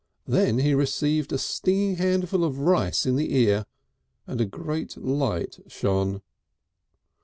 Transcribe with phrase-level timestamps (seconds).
[0.25, 3.67] Then he received a stinging handful of rice in the ear,
[4.25, 6.23] and a great light shone.